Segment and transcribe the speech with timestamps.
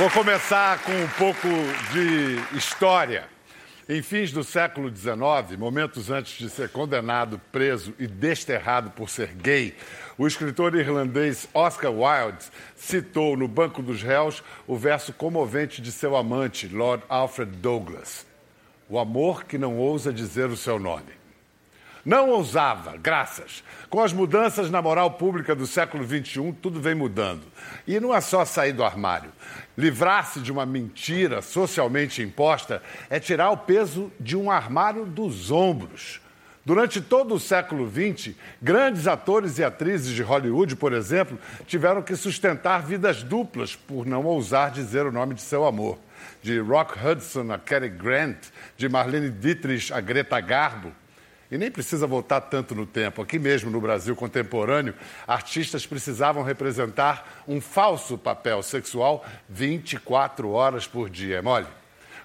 [0.00, 1.46] Vou começar com um pouco
[1.92, 3.28] de história.
[3.86, 9.34] Em fins do século XIX, momentos antes de ser condenado, preso e desterrado por ser
[9.34, 9.76] gay,
[10.16, 16.16] o escritor irlandês Oscar Wilde citou no Banco dos Réus o verso comovente de seu
[16.16, 18.26] amante, Lord Alfred Douglas:
[18.88, 21.19] O amor que não ousa dizer o seu nome.
[22.04, 23.62] Não ousava, graças.
[23.90, 27.42] Com as mudanças na moral pública do século XXI, tudo vem mudando.
[27.86, 29.30] E não é só sair do armário.
[29.76, 36.20] Livrar-se de uma mentira socialmente imposta é tirar o peso de um armário dos ombros.
[36.64, 42.14] Durante todo o século XX, grandes atores e atrizes de Hollywood, por exemplo, tiveram que
[42.14, 45.98] sustentar vidas duplas por não ousar dizer o nome de seu amor.
[46.42, 48.36] De Rock Hudson a Cary Grant,
[48.76, 50.92] de Marlene Dietrich a Greta Garbo,
[51.50, 53.20] e nem precisa voltar tanto no tempo.
[53.20, 54.94] Aqui mesmo no Brasil contemporâneo,
[55.26, 61.38] artistas precisavam representar um falso papel sexual 24 horas por dia.
[61.38, 61.66] É mole?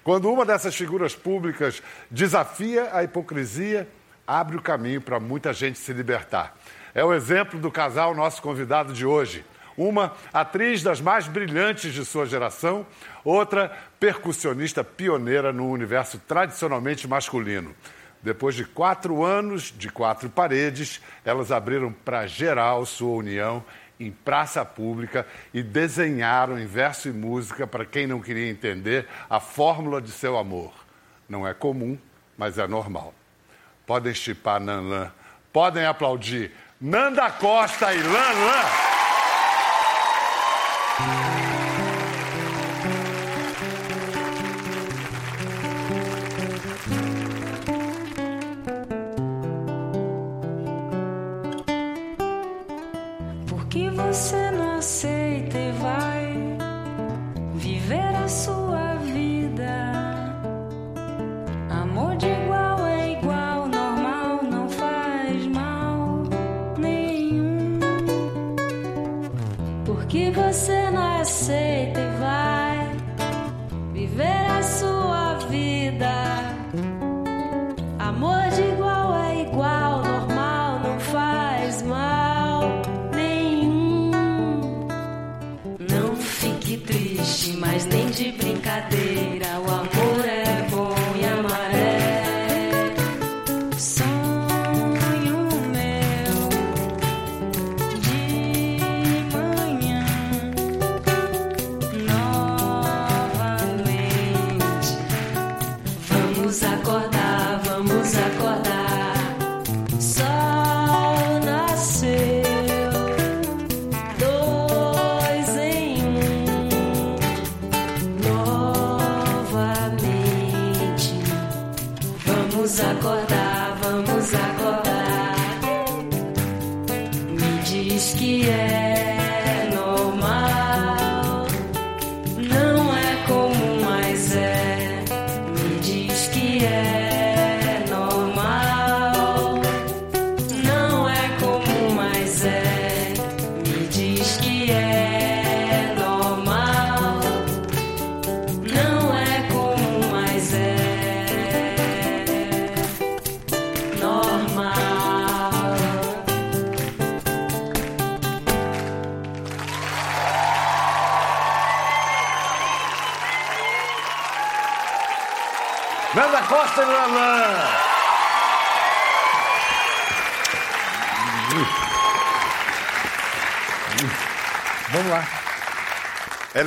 [0.04, 3.88] Quando uma dessas figuras públicas desafia a hipocrisia,
[4.24, 6.56] abre o caminho para muita gente se libertar.
[6.94, 9.44] É o exemplo do casal nosso convidado de hoje.
[9.76, 12.86] Uma atriz das mais brilhantes de sua geração,
[13.24, 17.74] outra percussionista pioneira no universo tradicionalmente masculino.
[18.22, 23.64] Depois de quatro anos de quatro paredes, elas abriram para geral sua união
[23.98, 29.40] em praça pública e desenharam em verso e música para quem não queria entender a
[29.40, 30.72] fórmula de seu amor.
[31.28, 31.98] Não é comum,
[32.36, 33.14] mas é normal.
[33.86, 35.10] Podem chipar Nanlan,
[35.52, 38.34] podem aplaudir Nanda Costa e Lan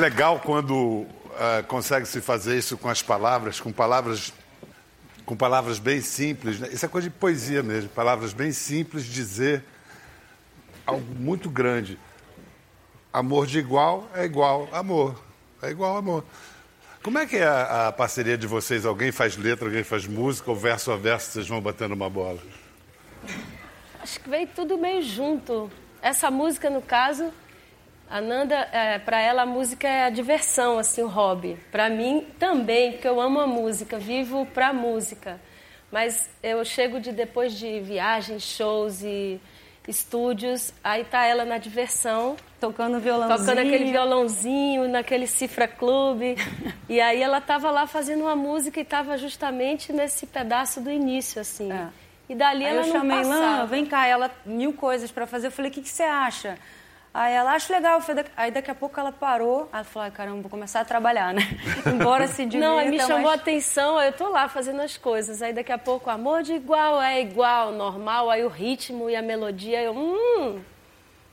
[0.09, 1.07] legal quando uh,
[1.67, 4.33] consegue se fazer isso com as palavras, com palavras
[5.23, 6.59] com palavras bem simples.
[6.59, 6.69] Né?
[6.71, 7.89] Isso é coisa de poesia mesmo.
[7.91, 9.63] Palavras bem simples, dizer
[10.87, 11.99] algo muito grande.
[13.13, 15.23] Amor de igual é igual amor.
[15.61, 16.23] É igual amor.
[17.03, 18.83] Como é que é a, a parceria de vocês?
[18.83, 22.39] Alguém faz letra, alguém faz música, ou verso a verso vocês vão batendo uma bola?
[24.01, 25.69] Acho que veio tudo meio junto.
[26.01, 27.31] Essa música, no caso,
[28.09, 31.57] a Nanda, é, para ela a música é a diversão, assim, o hobby.
[31.71, 35.39] Para mim também, porque eu amo a música, vivo para música.
[35.91, 39.39] Mas eu chego de depois de viagens, shows e
[39.87, 46.35] estúdios, aí tá ela na diversão, tocando violãozinho, tocando aquele violãozinho naquele Cifra Clube.
[46.89, 51.41] e aí ela tava lá fazendo uma música e tava justamente nesse pedaço do início,
[51.41, 51.71] assim.
[51.71, 51.87] É.
[52.27, 53.61] E dali aí ela eu não chamei, passava.
[53.61, 55.47] Lã, vem cá, ela mil coisas para fazer.
[55.47, 56.57] Eu falei, o que, que você acha?
[57.13, 58.01] Aí ela, acho legal.
[58.37, 59.69] Aí daqui a pouco ela parou.
[59.73, 61.41] Ela falou, ai, caramba, vou começar a trabalhar, né?
[61.87, 63.39] Embora se divirta, Não, aí me chamou mas...
[63.39, 65.41] a atenção, eu tô lá fazendo as coisas.
[65.41, 68.29] Aí daqui a pouco, amor de igual é igual, normal.
[68.29, 70.59] Aí o ritmo e a melodia, eu, hum...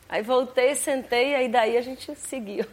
[0.08, 2.64] Aí voltei, sentei, aí daí a gente seguiu.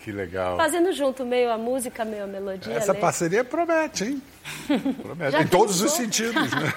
[0.00, 0.56] Que legal.
[0.56, 2.74] Fazendo junto, meio a música, meio a melodia.
[2.74, 3.00] Essa né?
[3.00, 4.22] parceria promete, hein?
[5.02, 5.36] Promete.
[5.36, 5.86] em todos vingou.
[5.86, 6.72] os sentidos, né?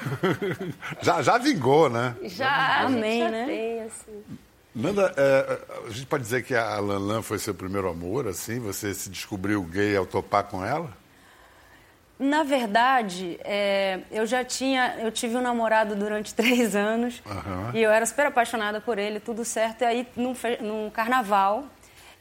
[1.01, 2.15] já, já vingou, né?
[2.23, 3.45] Já, Amém, já né?
[3.45, 4.23] tem, assim.
[4.75, 8.59] Nanda, é, a gente pode dizer que a Lanlan foi seu primeiro amor, assim?
[8.59, 10.89] Você se descobriu gay ao topar com ela?
[12.17, 17.71] Na verdade, é, eu já tinha, eu tive um namorado durante três anos Uhum.
[17.73, 19.81] e eu era super apaixonada por ele, tudo certo.
[19.81, 21.65] E aí, num, num carnaval,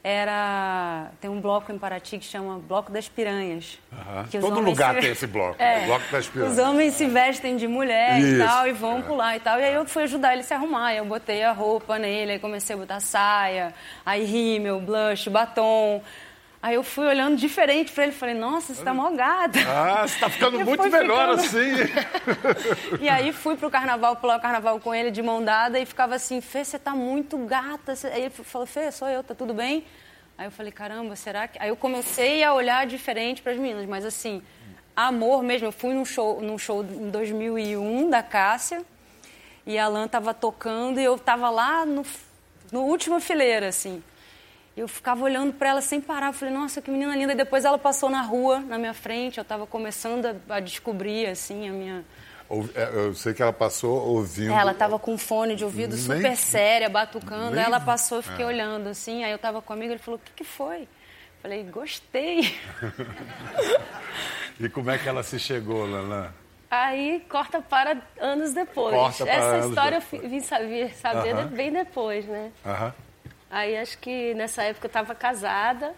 [0.03, 3.79] era tem um bloco em Paraty que chama Bloco das Piranhas.
[4.25, 5.83] Os Todo lugar se- tem esse bloco, É.
[5.83, 6.57] o bloco das piranhas.
[6.57, 9.01] Os homens se vestem de mulher Isso, e tal e vão é.
[9.01, 9.59] pular e tal.
[9.59, 10.93] E aí eu fui ajudar ele a se arrumar.
[10.93, 13.73] Eu botei a roupa nele, aí comecei a botar saia,
[14.05, 16.01] aí rímel, blush, batom.
[16.63, 19.59] Aí eu fui olhando diferente pra ele e falei, nossa, você tá mó gata.
[19.67, 21.73] Ah, você tá ficando muito melhor ficando- assim.
[23.03, 26.15] E aí fui pro carnaval, pular o carnaval com ele de mão dada e ficava
[26.15, 27.93] assim, Fê, você tá muito gata.
[28.13, 29.83] Aí ele falou, Fê, sou eu, tá tudo bem?
[30.37, 31.61] Aí eu falei, caramba, será que.
[31.61, 34.41] Aí eu comecei a olhar diferente para as meninas, mas assim,
[34.95, 35.67] amor mesmo.
[35.67, 38.83] Eu fui num show, num show em 2001 da Cássia
[39.65, 42.05] e a Lan tava tocando e eu tava lá no,
[42.71, 44.01] no última fileira, assim.
[44.75, 46.27] Eu ficava olhando para ela sem parar.
[46.27, 47.33] Eu falei, nossa, que menina linda.
[47.33, 49.37] E depois ela passou na rua, na minha frente.
[49.37, 52.05] Eu estava começando a, descobrir, assim, a minha...
[52.75, 54.51] É, Eu sei que ela passou ouvindo.
[54.51, 57.55] Ela estava com fone de ouvido Nem- super séria, batucando.
[57.55, 58.47] nem- ela passou, eu fiquei É.
[58.47, 59.23] olhando, assim.
[59.23, 60.87] Aí eu estava comigo, ele falou, o que, que foi?
[61.41, 62.55] Falei, gostei.
[64.59, 66.31] E como é que ela se chegou, Lanlan?
[66.69, 68.95] Aí corta para anos depois.
[68.95, 70.23] Corta para Essa anos história depois.
[70.23, 71.47] eu vim saber, saber Aham.
[71.47, 72.51] bem depois, né?
[72.65, 72.93] Aham.
[73.53, 75.93] Aí acho que nessa época eu estava casada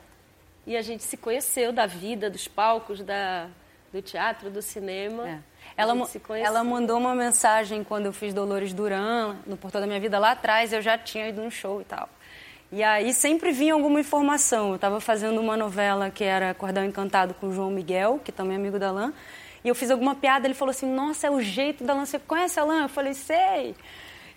[0.68, 3.48] e a gente se conheceu da vida, dos palcos, da,
[3.94, 5.30] do teatro, do cinema.
[5.30, 5.40] É.
[5.78, 5.96] Ela,
[6.38, 10.32] ela mandou uma mensagem quando eu fiz Dolores Duran, no Portal da Minha Vida, lá
[10.32, 12.10] atrás, eu já tinha ido no show e tal.
[12.74, 14.72] E aí sempre vinha alguma informação.
[14.72, 18.58] Eu estava fazendo uma novela que era Cordão Encantado com o João Miguel, que também
[18.58, 19.14] é amigo da Lã.
[19.64, 22.06] E eu fiz alguma piada, ele falou assim, nossa, é o jeito da Lã.
[22.06, 22.82] Você conhece a Lã?
[22.82, 23.78] Eu falei, sei.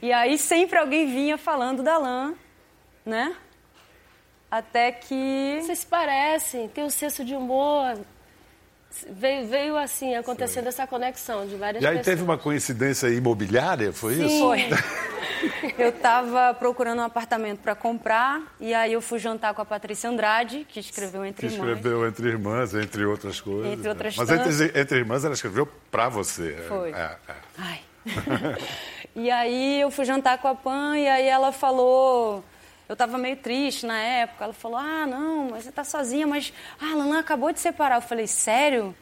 [0.00, 2.32] E aí sempre alguém vinha falando da Lã,
[3.08, 3.34] né?
[4.50, 5.58] Até que...
[5.62, 7.98] Vocês se parecem, tem um senso de humor.
[9.10, 12.06] Veio, veio assim, acontecendo essa conexão de várias E aí pessoas.
[12.06, 14.38] teve uma coincidência imobiliária, foi isso?
[14.38, 14.60] Foi.
[15.78, 20.10] Eu estava procurando um apartamento para comprar e aí eu fui jantar com a Patrícia
[20.10, 21.68] Andrade, que escreveu Que Entre Irmãs.
[21.68, 23.72] escreveu Entre Irmãs, entre outras coisas.
[23.72, 24.60] Entre outras Mas tantas.
[24.60, 26.56] entre, entre Irmãs ela escreveu pra você.
[26.66, 26.90] Foi.
[26.90, 27.34] É, é.
[27.56, 27.80] Ai.
[29.14, 32.42] e aí eu fui jantar com a Pan e aí ela falou.
[32.88, 34.44] Eu estava meio triste na época.
[34.44, 36.52] Ela falou: Ah, não, mas você tá sozinha, mas.
[36.80, 37.96] Ah, a Lana acabou de separar.
[37.96, 38.94] Eu falei: Sério?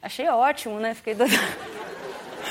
[0.00, 0.94] Achei ótimo, né?
[0.94, 1.34] Fiquei doida.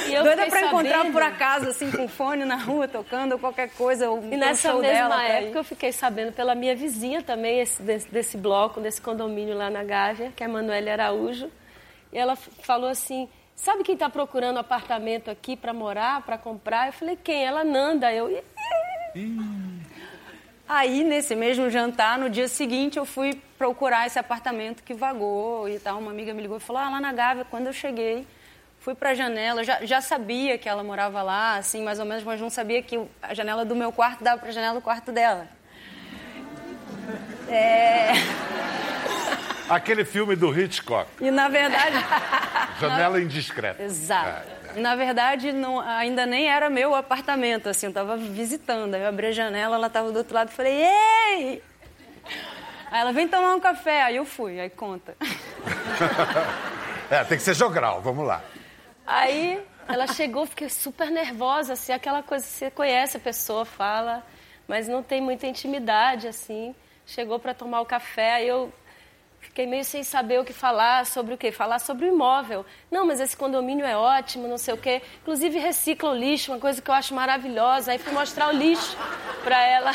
[0.08, 3.40] E eu doida pra encontrar sabendo- por acaso, assim, com fone na rua, tocando ou
[3.40, 4.10] qualquer coisa.
[4.10, 7.82] ou E nessa show mesma dela época eu fiquei sabendo pela minha vizinha também esse,
[7.82, 11.50] desse, desse bloco, desse condomínio lá na Gávea, que é a Manuela Araújo.
[12.14, 16.88] E ela falou assim: sabe quem está procurando apartamento aqui para morar, para comprar?
[16.88, 17.44] Eu falei, quem?
[17.44, 18.14] Ela Nanda.
[18.14, 18.44] Eu, "Ih,
[20.70, 25.80] Aí, nesse mesmo jantar, no dia seguinte, eu fui procurar esse apartamento que vagou e
[25.80, 25.98] tal.
[26.00, 28.28] Uma amiga me ligou e falou, ah, lá na Gávea, quando eu cheguei,
[28.82, 32.42] fui pra janela, já, já sabia que ela morava lá, assim, mais ou menos, mas
[32.42, 35.48] não sabia que a janela do meu quarto dava pra janela do quarto dela.
[37.48, 38.12] É...
[39.70, 41.96] Aquele filme do Hitchcock, E, na verdade...
[42.80, 43.84] Janela Indiscreta.
[43.84, 44.50] Exato.
[44.50, 48.94] É, E, na verdade, não, ainda nem era meu apartamento, assim, eu estava visitando.
[48.94, 51.64] Aí eu abri a janela, ela estava do outro lado e falei, ei!
[52.92, 54.04] Aí ela, vem tomar um café.
[54.04, 55.18] Aí eu fui, aí conta.
[57.10, 58.44] É, tem que ser jogral, vamos lá.
[59.06, 64.22] Aí ela chegou, fiquei super nervosa, assim, aquela coisa você conhece a pessoa, fala,
[64.68, 66.76] mas não tem muita intimidade, assim.
[67.06, 68.74] Chegou para tomar o café, aí eu
[69.48, 71.52] fiquei meio sem saber o que falar, sobre o quê?
[71.52, 72.66] Falar sobre o imóvel.
[72.92, 75.02] Não, mas esse condomínio é ótimo, não sei o quê.
[75.24, 77.92] Inclusive recicla o lixo, uma coisa que eu acho maravilhosa.
[77.92, 78.96] Aí fui mostrar o lixo
[79.44, 79.92] para ela.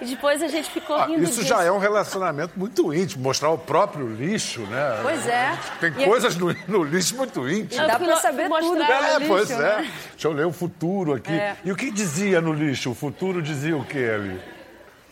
[0.00, 1.44] E depois a gente ficou Ah, rindo isso disso.
[1.44, 4.98] já é um relacionamento muito íntimo, mostrar o próprio lixo, né?
[5.02, 5.52] Pois é.
[5.78, 7.76] Tem E- coisas no, no lixo muito íntimas.
[7.78, 9.12] Eu Dá mo- saber tudo, né?
[9.14, 9.76] É, no pois lixo, é.
[9.82, 9.92] né?
[10.12, 11.30] Deixa eu ler o futuro aqui.
[11.32, 11.54] É.
[11.62, 12.90] E o que dizia no lixo?
[12.92, 14.40] O futuro dizia o quê ali?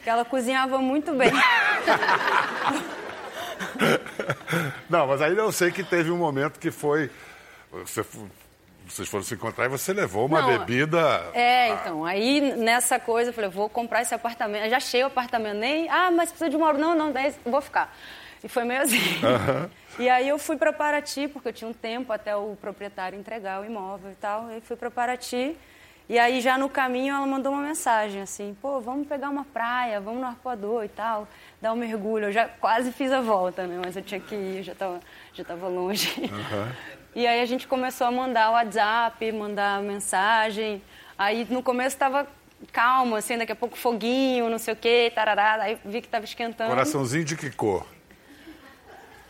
[0.02, 1.30] Que ela cozinhava muito bem.
[4.88, 7.10] Não, mas aí eu sei que teve um momento que foi.
[7.70, 8.02] Você
[8.88, 11.30] vocês foram se encontrar e você levou uma Não, bebida.
[11.34, 14.64] É, então, aí nessa coisa eu falei, vou comprar esse apartamento.
[14.64, 15.88] Eu já achei o apartamento, nem.
[15.90, 16.78] Ah, mas precisa de uma hora.
[16.78, 17.94] Não, não, daí vou ficar.
[18.42, 18.98] E foi meio assim.
[19.98, 23.60] E aí eu fui para Paraty, porque eu tinha um tempo até o proprietário entregar
[23.60, 24.48] o imóvel e tal.
[24.52, 25.56] E fui para Paraty.
[26.08, 30.00] E aí já no caminho ela mandou uma mensagem assim, pô, vamos pegar uma praia,
[30.00, 31.28] vamos no arpoador e tal,
[31.60, 32.26] dar um mergulho.
[32.26, 33.78] Eu já quase fiz a volta, né?
[33.84, 35.00] Mas eu tinha que ir, já estava
[35.34, 36.14] já tava longe.
[37.14, 40.80] E aí a gente começou a mandar WhatsApp, mandar mensagem.
[41.18, 42.28] Aí no começo estava
[42.70, 45.54] calmo, assim, daqui a pouco foguinho, não sei o quê, tarará.
[45.62, 46.70] Aí vi que estava esquentando.
[46.70, 47.84] Coraçãozinho de que cor?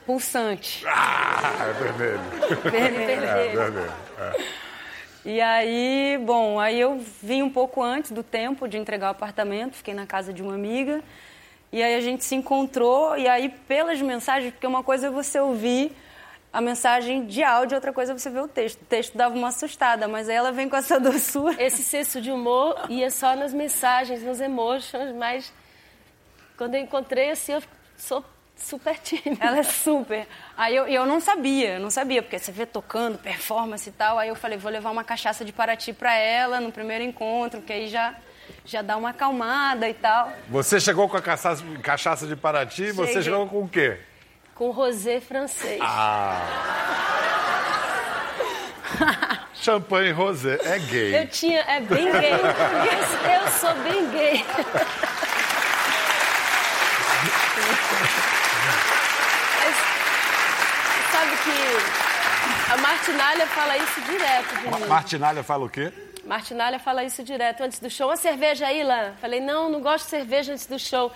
[0.04, 0.84] Pulsante.
[0.86, 2.20] Ah, é vermelho.
[2.62, 3.24] Vermelho.
[3.24, 3.92] É, vermelho.
[4.18, 4.67] É.
[5.24, 9.76] E aí, bom, aí eu vim um pouco antes do tempo de entregar o apartamento,
[9.76, 11.02] fiquei na casa de uma amiga.
[11.70, 15.38] E aí a gente se encontrou, e aí pelas mensagens, porque uma coisa é você
[15.38, 15.92] ouvir
[16.50, 18.80] a mensagem de áudio, outra coisa é você ver o texto.
[18.80, 21.62] O texto dava uma assustada, mas aí ela vem com essa doçura.
[21.62, 25.52] Esse senso de humor ia só nas mensagens, nos emotions, mas
[26.56, 27.62] quando eu encontrei, assim, eu
[27.96, 28.24] sou
[28.56, 29.44] super tímida.
[29.44, 30.26] Ela é super.
[30.58, 34.18] Aí eu, eu não sabia, não sabia, porque você vê tocando, performance e tal.
[34.18, 37.72] Aí eu falei, vou levar uma cachaça de Paraty para ela no primeiro encontro, que
[37.72, 38.12] aí já,
[38.64, 40.32] já dá uma acalmada e tal.
[40.48, 43.22] Você chegou com a cachaça, cachaça de Paraty, você Cheguei.
[43.22, 44.00] chegou com o quê?
[44.52, 45.78] Com rosé francês.
[45.80, 46.42] Ah.
[49.54, 51.20] Champanhe rosé é gay.
[51.20, 52.32] Eu tinha, é bem gay.
[52.32, 54.44] Eu sou bem gay.
[61.18, 64.86] sabe que a Martinalha fala isso direto de mim.
[64.86, 65.92] Martinalha fala o quê?
[66.24, 68.08] Martinalha fala isso direto antes do show.
[68.08, 69.14] Uma cerveja aí, Lan?
[69.20, 71.10] Falei, não, não gosto de cerveja antes do show.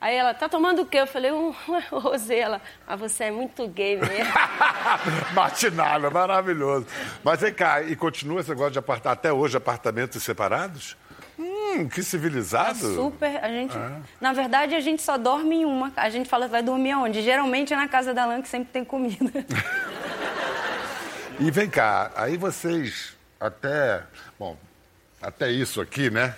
[0.00, 0.98] Aí ela, tá tomando o quê?
[0.98, 1.54] Eu falei, um,
[1.90, 2.40] rosé.
[2.40, 4.32] Ela, ah, você é muito gay mesmo.
[5.32, 6.86] Martinalha, maravilhoso.
[7.24, 10.96] Mas vem cá, e continua esse negócio de apartar até hoje apartamentos separados?
[11.82, 12.94] Hum, que civilizado.
[12.94, 13.74] Super, a gente.
[14.20, 15.92] Na verdade, a gente só dorme em uma.
[15.96, 17.22] A gente fala, vai dormir aonde?
[17.22, 19.32] Geralmente é na casa da Lan, que sempre tem comida.
[21.40, 24.02] E vem cá, aí vocês até,
[24.36, 24.56] bom,
[25.22, 26.34] até isso aqui, né?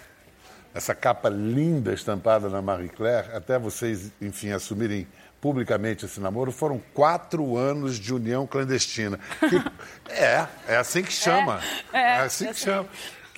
[0.74, 5.08] Essa capa linda estampada na Marie Claire, até vocês, enfim, assumirem
[5.40, 9.18] publicamente esse namoro, foram quatro anos de união clandestina.
[9.40, 9.64] Que-
[10.12, 11.60] é, é assim que chama.
[11.94, 12.70] é, assim eu que sei.
[12.74, 12.88] chama.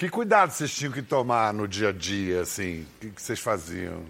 [0.02, 2.82] Que cuidado vocês tinham que tomar no dia a dia, assim?
[2.96, 4.02] O que, que vocês faziam?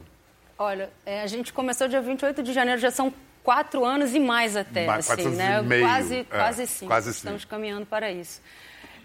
[0.58, 3.12] Olha, é, a gente começou dia 28 de janeiro, já são
[3.44, 5.60] quatro anos e mais até, Mais, assim, né?
[5.60, 6.86] meio, quase, é, quase sim.
[6.86, 7.18] quase sim.
[7.18, 8.40] Estamos caminhando para isso.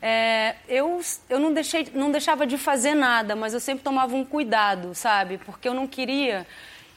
[0.02, 4.24] É, eu eu não, deixei, não deixava de fazer nada, mas eu sempre tomava um
[4.24, 5.40] cuidado, sabe?
[5.40, 6.48] Porque eu não queria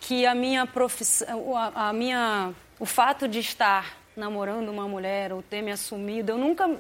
[0.01, 5.43] que a minha profissão, a, a minha, o fato de estar namorando uma mulher ou
[5.43, 6.79] ter me assumido, eu nunca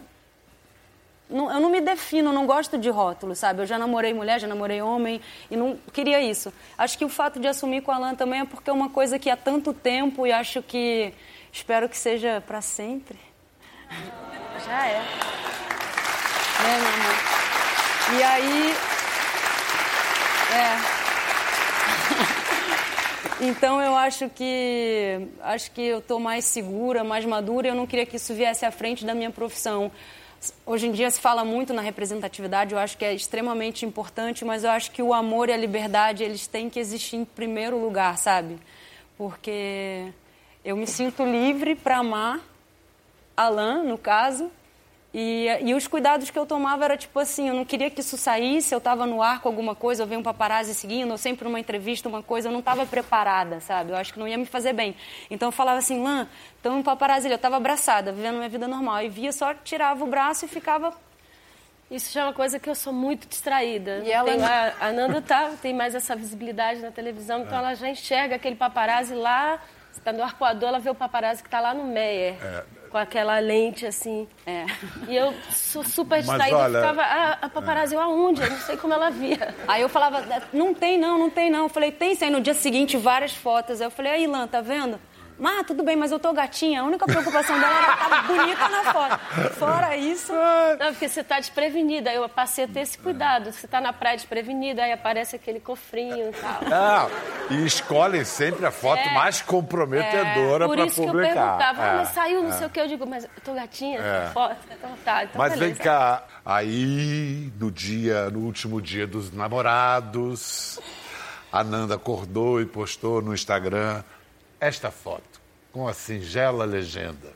[1.30, 3.62] não- eu não me defino, não gosto de rótulo, sabe?
[3.62, 5.20] Eu já namorei mulher, já namorei homem
[5.50, 6.52] e não queria isso.
[6.76, 9.18] Acho que o fato de assumir com a Alan também é porque é uma coisa
[9.18, 11.14] que há tanto tempo e acho que
[11.52, 13.18] espero que seja para sempre.
[14.66, 14.98] Já é.
[16.62, 18.18] Né, meu amor?
[18.18, 18.74] E aí.
[20.52, 21.00] É.
[23.42, 27.68] Então eu acho que acho que eu estou mais segura, mais madura.
[27.68, 29.90] Eu não queria que isso viesse à frente da minha profissão.
[30.64, 34.64] Hoje em dia se fala muito na representatividade, eu acho que é extremamente importante, mas
[34.64, 38.16] eu acho que o amor e a liberdade eles têm que existir em primeiro lugar,
[38.16, 38.58] sabe?
[39.18, 40.10] Porque
[40.64, 42.40] eu me sinto livre para amar
[43.36, 44.50] Alain, no caso,
[45.12, 48.16] e, e os cuidados que eu tomava era tipo assim, eu não queria que isso
[48.16, 51.44] saísse, eu estava no ar com alguma coisa, eu veio um paparazzi seguindo, ou sempre
[51.44, 53.90] numa entrevista, uma coisa, eu não estava preparada, sabe?
[53.90, 54.94] Eu acho que não ia me fazer bem.
[55.28, 56.28] Então eu falava assim, Lã,
[56.60, 60.04] então um paparazzi ali, eu estava abraçada, vivendo minha vida normal, e via, só tirava
[60.04, 60.92] o braço e ficava...
[61.90, 63.98] Isso já é uma coisa que eu sou muito distraída.
[64.04, 67.74] E ela- Tem- a, a Nanda tá, tem mais essa visibilidade na televisão, então ela
[67.74, 69.58] já enxerga aquele paparazzi lá,
[69.90, 72.36] você está no arpoador, ela vê o paparazzi que está lá no Meyer,
[72.90, 74.26] com aquela lente assim.
[74.46, 74.66] É.
[75.08, 78.42] E eu sou super distraída, olha- eu ficava, ah, a paparazzi, eu aonde?
[78.42, 79.54] Eu não sei como ela via.
[79.68, 81.64] Aí eu falava, não tem não, não tem não.
[81.64, 82.24] Eu falei, tem sim.
[82.26, 83.80] Aí no dia seguinte, várias fotos.
[83.80, 84.98] Aí eu falei, aí, Ilan, tá vendo?
[85.42, 86.80] Ah, tudo bem, mas eu tô gatinha.
[86.82, 89.18] A única preocupação dela era estar bonita na foto.
[89.54, 90.32] Fora isso...
[90.78, 92.12] Não, porque você está desprevenida.
[92.12, 93.52] Eu passei a ter esse cuidado.
[93.52, 96.60] Você está na praia desprevenida, aí aparece aquele cofrinho e tal.
[96.68, 97.10] Não,
[97.56, 99.14] e escolhem sempre a foto É.
[99.14, 101.34] mais comprometedora Por para isso que eu publicar.
[101.34, 102.52] perguntava, ah, É, mas saiu não é.
[102.52, 102.80] sei o que.
[102.80, 104.30] Eu digo, mas eu tô gatinha, É.
[104.32, 104.56] foto.
[104.70, 105.80] Então tá, então Mas vem beleza.
[105.82, 110.78] cá, aí no dia, no último dia dos namorados,
[111.52, 114.02] a Nanda acordou e postou no Instagram
[114.60, 115.29] esta foto
[115.72, 117.32] com a singela legenda.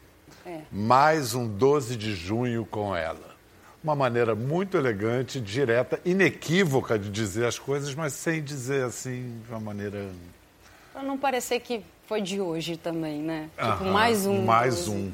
[0.47, 0.61] É.
[0.71, 3.35] Mais um 12 de junho com ela.
[3.83, 9.51] uma maneira muito elegante, direta, inequívoca de dizer as coisas, mas sem dizer assim de
[9.51, 10.09] uma maneira.
[10.93, 13.49] Para não parecer que foi de hoje também, né?
[13.57, 14.45] Tipo, Aham, mais um.
[14.45, 15.11] Mais um.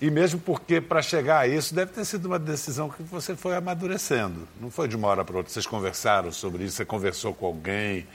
[0.00, 3.56] E mesmo porque, para chegar a isso, deve ter sido uma decisão que você foi
[3.56, 4.46] amadurecendo.
[4.60, 5.52] Não foi de uma hora para outra.
[5.52, 8.06] Vocês conversaram sobre isso, você conversou com alguém.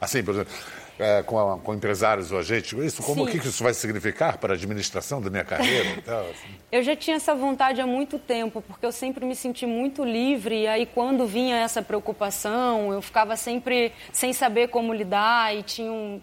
[0.00, 0.52] Assim, por exemplo,
[0.98, 2.72] é, com, a- com empresários ou agentes.
[2.78, 6.00] Isso, como, o que que isso vai significar para a administração da minha carreira e
[6.02, 6.20] tal?
[6.22, 6.48] assim?
[6.72, 10.62] Eu já tinha essa vontade há muito tempo, porque eu sempre me senti muito livre.
[10.62, 15.92] E aí, quando vinha essa preocupação, eu ficava sempre sem saber como lidar e tinha
[15.92, 16.20] um,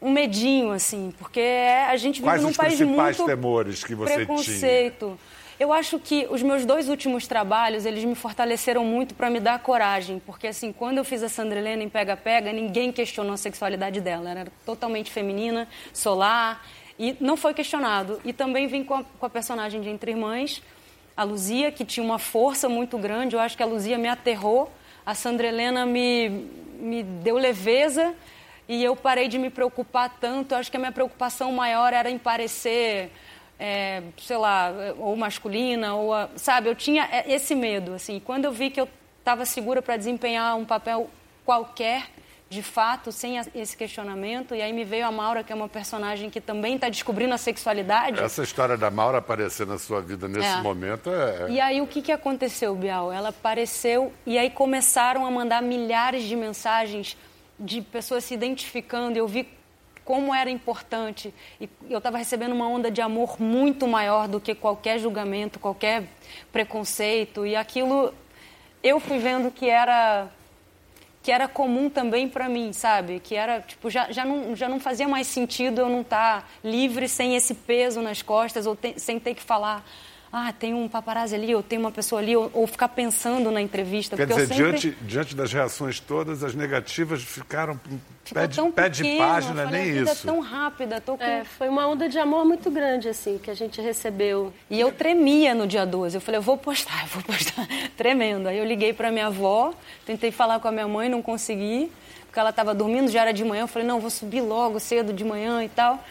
[0.00, 3.82] um medinho, assim, porque é- a gente vive Quais num os país principais muito temores
[3.84, 4.26] que você tinha?
[5.58, 9.60] Eu acho que os meus dois últimos trabalhos, eles me fortaleceram muito para me dar
[9.60, 13.36] coragem, porque assim, quando eu fiz a Sandra Helena em Pega Pega, ninguém questionou a
[13.36, 16.66] sexualidade dela, ela era totalmente feminina, solar,
[16.98, 18.20] e não foi questionado.
[18.24, 20.60] E também vim com a, com a personagem de Entre Irmãs,
[21.16, 24.72] a Luzia, que tinha uma força muito grande, eu acho que a Luzia me aterrou,
[25.06, 26.48] a Sandra Helena me,
[26.80, 28.12] me deu leveza,
[28.68, 30.52] e eu parei de me preocupar tanto.
[30.52, 33.10] Eu acho que a minha preocupação maior era em parecer,
[33.58, 36.68] é, sei lá, ou masculina, ou a- sabe?
[36.68, 38.20] Eu tinha é, esse medo, assim.
[38.20, 41.08] Quando eu vi que eu estava segura para desempenhar um papel
[41.44, 42.06] qualquer,
[42.50, 45.68] de fato, sem a- esse questionamento, e aí me veio a Maura, que é uma
[45.68, 48.20] personagem que também está descobrindo a sexualidade.
[48.20, 50.60] Essa história da Maura aparecer na sua vida nesse É.
[50.62, 51.50] momento é.
[51.50, 53.10] E aí o que, que aconteceu, Bial?
[53.12, 57.16] Ela apareceu e aí começaram a mandar milhares de mensagens
[57.58, 59.16] de pessoas se identificando.
[59.18, 59.48] Eu vi
[60.04, 61.32] como era importante.
[61.60, 66.04] E eu estava recebendo uma onda de amor muito maior do que qualquer julgamento, qualquer
[66.52, 67.46] preconceito.
[67.46, 68.12] E aquilo
[68.82, 70.28] eu fui vendo que era
[71.22, 73.18] que era comum também para mim, sabe?
[73.18, 77.08] Que era, tipo, já, já, não, já não fazia mais sentido eu não estar livre
[77.08, 79.82] sem esse peso nas costas ou te- sem ter que falar,
[80.36, 83.60] ah, tem um paparazzi ali, ou tem uma pessoa ali, ou, ou ficar pensando na
[83.60, 84.16] entrevista.
[84.16, 84.80] Quer porque dizer, eu sempre...
[84.80, 87.78] diante, diante das reações todas, as negativas ficaram
[88.24, 90.28] Ficou pé de, tão pé de pequeno, página, eu falei, nem a vida isso.
[90.28, 91.22] é tão rápida, tô com...
[91.22, 94.52] É, foi uma onda de amor muito grande, assim, que a gente recebeu.
[94.68, 96.16] E eu tremia no dia 12.
[96.16, 97.68] Eu falei, eu vou postar, eu vou postar.
[97.96, 98.48] Tremendo.
[98.48, 99.72] Aí eu liguei para minha avó,
[100.04, 101.92] tentei falar com a minha mãe, não consegui,
[102.26, 103.62] porque ela estava dormindo, já era de manhã.
[103.62, 106.02] Eu falei, não, vou subir logo cedo de manhã e tal.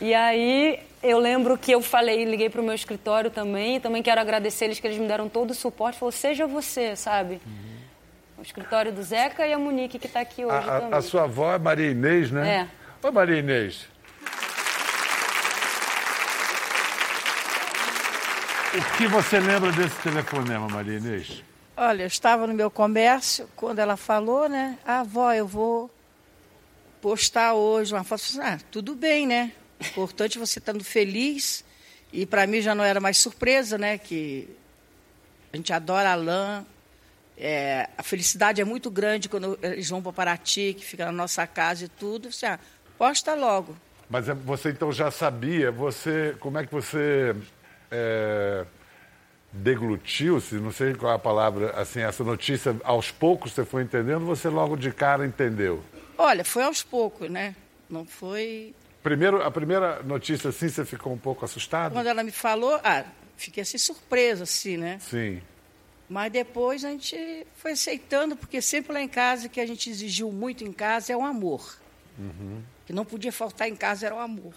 [0.00, 4.20] E aí eu lembro que eu falei, liguei para o meu escritório também, também quero
[4.20, 5.98] agradecer eles que eles me deram todo o suporte.
[5.98, 7.40] Falou, seja você, sabe?
[8.38, 10.98] O escritório do Zeca e a Monique que está aqui hoje A, também.
[10.98, 12.68] a sua avó é Maria Inês, né?
[13.02, 13.06] É.
[13.06, 13.86] Oi, Maria Inês.
[18.74, 21.42] O que você lembra desse telefonema, Maria Inês?
[21.76, 24.78] Olha, eu estava no meu comércio quando ela falou, né?
[24.84, 25.90] Ah, avó, eu vou
[27.00, 28.22] postar hoje uma foto.
[28.22, 29.52] Eu falei, Ah, tudo bem, né?
[29.80, 31.64] Importante você estando feliz.
[32.12, 33.98] E para mim já não era mais surpresa, né?
[33.98, 34.48] Que
[35.52, 36.64] a gente adora a lã.
[37.38, 41.46] É, a felicidade é muito grande quando eles vão para Paraty, que fica na nossa
[41.46, 42.32] casa e tudo.
[42.32, 42.58] Você, ah,
[42.96, 43.76] posta logo.
[44.08, 47.34] Mas é- você então já sabia, você, como é que você
[47.90, 48.64] é,
[49.52, 53.82] deglutiu, se não sei qual é a palavra, assim, essa notícia, aos poucos você foi
[53.82, 55.82] entendendo, você logo de cara entendeu?
[56.16, 57.54] Olha, foi aos poucos, né?
[57.90, 58.74] Não foi
[59.06, 61.92] Primeiro, a primeira notícia, assim, você ficou um pouco assustado?
[61.92, 63.04] Quando ela me falou, ah,
[63.36, 64.98] fiquei assim surpresa, assim, né?
[64.98, 65.40] Sim.
[66.08, 70.32] Mas depois a gente foi aceitando, porque sempre lá em casa, que a gente exigiu
[70.32, 71.78] muito em casa, é o amor.
[72.84, 74.54] Que não podia faltar em casa era o amor.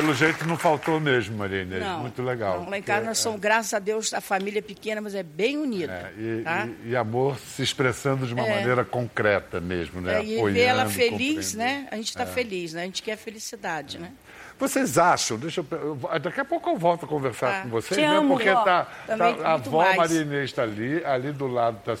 [0.00, 1.82] Pelo jeito não faltou mesmo, Maria Inês.
[1.82, 2.60] Não, Muito legal.
[2.62, 5.22] não, lá em casa nós somos, graças a Deus, a família é pequena, mas é
[5.22, 6.12] bem unida.
[6.16, 6.68] É, e, tá?
[6.84, 8.56] e- e amor se expressando de uma É.
[8.58, 10.18] maneira concreta mesmo, né?
[10.20, 11.88] É, e ver Apoiando, ela feliz, né?
[11.90, 12.82] A gente está feliz, né?
[12.82, 14.12] A gente quer felicidade, né?
[14.58, 17.62] Vocês acham, deixa eu, eu- daqui a pouco eu volto a conversar Tá.
[17.62, 18.16] com vocês, Te né?
[18.16, 19.96] amo, Porque tá, tá- a avó mais.
[19.96, 21.92] Maria Inês está ali, ali do lado está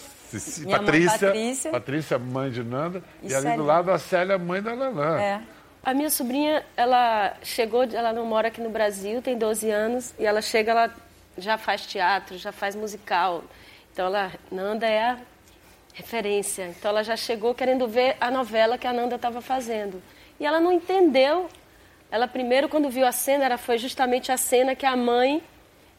[0.64, 1.70] mãe, Patrícia, Patrícia.
[1.70, 5.20] Patrícia, mãe de Nanda, e, E ali do lado a Célia, mãe da Nanã.
[5.20, 5.40] É.
[5.82, 10.26] A minha sobrinha, ela chegou, ela não mora aqui no Brasil, tem 12 anos, e
[10.26, 10.94] ela chega, ela
[11.36, 13.44] já faz teatro, já faz musical.
[13.92, 15.18] Então, ela, Nanda é a
[15.94, 16.66] referência.
[16.66, 20.02] Então, ela já chegou querendo ver a novela que a Nanda estava fazendo.
[20.38, 21.48] E ela não entendeu.
[22.10, 25.42] Ela primeiro, quando viu a cena, era, foi justamente a cena que a mãe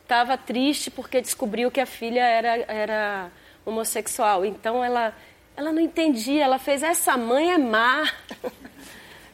[0.03, 3.31] estava triste porque descobriu que a filha era, era
[3.65, 4.45] homossexual.
[4.45, 5.15] Então, ela,
[5.55, 6.43] ela não entendia.
[6.43, 8.09] Ela fez, essa mãe é má.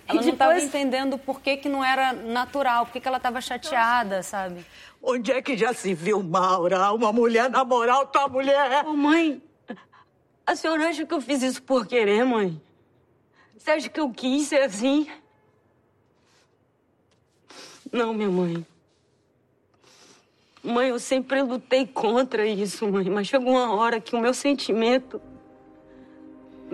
[0.07, 3.07] Ela E não estava depois- entendendo por que, que não era natural, por que, que
[3.07, 4.63] ela estava chateada, sabe?
[5.01, 6.91] Onde é que já se viu, Maura?
[6.93, 8.85] Uma mulher namorar outra mulher?
[8.85, 9.41] Ô, mãe,
[10.45, 12.61] a senhora acha que eu fiz isso por querer, mãe?
[13.57, 15.07] Você acha que eu quis ser assim?
[17.91, 18.65] Não, minha mãe.
[20.63, 25.21] Mãe, eu sempre lutei contra isso, mãe, mas chegou uma hora que o meu sentimento.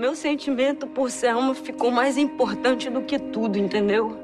[0.01, 4.17] Meu sentimento por Selma ficou mais importante do que tudo, entendeu?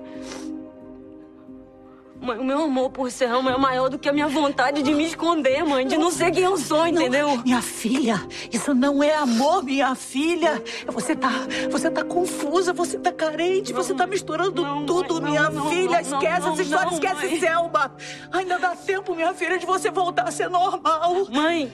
[2.20, 5.06] Mãe, o meu amor por Selma é maior do que a minha vontade de me
[5.06, 7.28] esconder, mãe, de não ser quem eu sou, entendeu?
[7.28, 8.20] Não, minha filha,
[8.52, 10.64] isso não é amor, minha filha.
[10.88, 11.30] Você tá,
[11.70, 15.92] você tá confusa, você tá carente, você tá misturando não, tudo, mãe, minha não, filha.
[15.92, 17.40] não, esquece não, essa história, não, esquece mãe.
[17.40, 17.96] Selma.
[18.32, 21.28] Ainda dá tempo, minha filha, de você voltar a ser normal.
[21.30, 21.72] Mãe,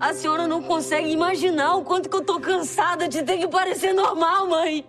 [0.00, 3.92] a senhora não consegue imaginar o quanto que eu tô cansada de ter que parecer
[3.92, 4.86] normal, mãe.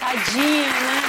[0.00, 1.00] Tadinha, né?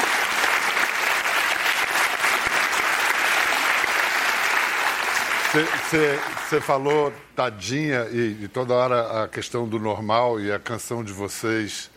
[6.50, 11.12] Você falou, tadinha, e, e toda hora a questão do normal e a canção de
[11.12, 11.90] vocês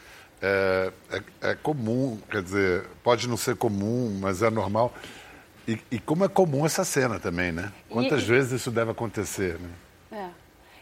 [0.43, 4.93] é, é- é comum, quer dizer, pode não ser comum, mas é normal.
[5.67, 7.73] E, e como é comum essa cena também, né?
[7.89, 9.71] Quantas E- vezes isso deve acontecer, né?
[10.13, 10.29] É.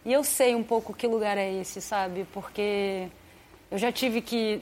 [0.05, 2.27] E eu sei um pouco que lugar é esse, sabe?
[2.33, 3.09] Porque
[3.71, 4.61] eu já tive que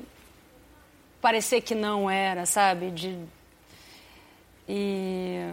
[1.23, 2.91] parecer que não era, sabe?
[2.91, 3.19] De...
[4.69, 5.51] E...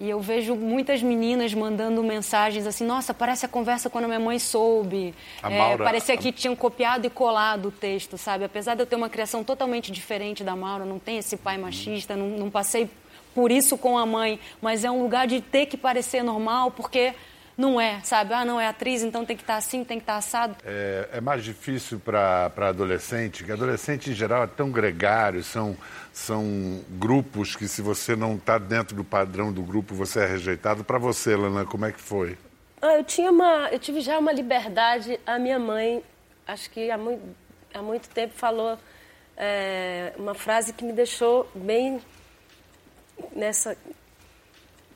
[0.00, 4.20] e eu vejo muitas meninas mandando mensagens assim: nossa, parece a conversa quando a minha
[4.20, 5.14] mãe soube.
[5.42, 8.44] A É, Maura- parecia que tinham copiado e colado o texto, sabe?
[8.44, 12.16] Apesar de eu ter uma criação totalmente diferente da Maura, não tem esse pai machista,
[12.16, 12.88] não, não passei
[13.36, 17.12] por isso com a mãe, mas é um lugar de ter que parecer normal, porque
[17.54, 18.32] não é, sabe?
[18.32, 20.56] Ah, não, é atriz, então tem que estar assim, tem que estar assado.
[20.64, 25.76] É, é mais difícil para adolescente, que adolescente em geral é tão gregário, são,
[26.14, 30.82] são grupos que se você não está dentro do padrão do grupo, você é rejeitado.
[30.82, 32.38] Para você, Lana, como é que foi?
[32.80, 35.20] Ah, eu tinha uma, eu tive já uma liberdade.
[35.26, 36.02] A minha mãe,
[36.48, 37.22] acho que há muito,
[37.74, 38.78] há muito tempo falou
[39.36, 42.00] é, uma frase que me deixou bem
[43.34, 43.76] nessa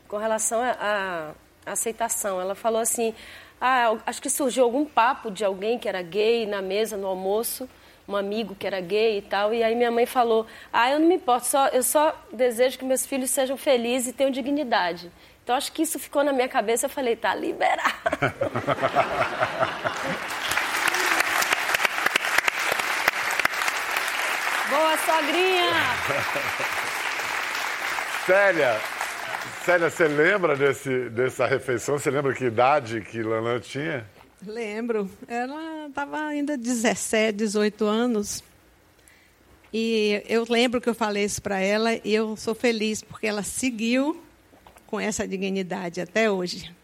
[0.08, 1.32] com relação à
[1.64, 2.40] aceitação.
[2.40, 3.14] Ela falou assim:
[3.60, 7.68] ah, acho que surgiu algum papo de alguém que era gay na mesa no almoço,
[8.08, 9.54] um amigo que era gay e tal.
[9.54, 12.84] E aí minha mãe falou: ah, eu não me importo, só, eu só desejo que
[12.84, 15.10] meus filhos sejam felizes e tenham dignidade.
[15.44, 16.86] Então acho que isso ficou na minha cabeça.
[16.86, 17.90] Eu falei: tá liberado.
[24.70, 25.70] Boa, sogrinha!
[28.26, 28.78] Célia,
[29.64, 31.98] Célia, você lembra desse, dessa refeição?
[31.98, 34.06] Você lembra que idade que Lana tinha?
[34.46, 35.10] Lembro.
[35.28, 38.44] Ela estava ainda 17, 18 anos.
[39.72, 43.42] E eu lembro que eu falei isso para ela e eu sou feliz porque ela
[43.42, 44.20] seguiu
[44.86, 46.74] com essa dignidade até hoje.